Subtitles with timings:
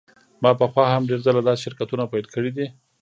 [0.43, 2.67] ما پخوا هم ډیر ځله داسې شرکتونه پیل کړي دي